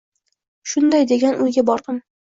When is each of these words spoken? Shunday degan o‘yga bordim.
Shunday 0.71 1.05
degan 1.13 1.37
o‘yga 1.47 1.69
bordim. 1.69 2.05